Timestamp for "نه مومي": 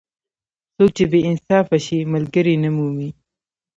2.63-3.09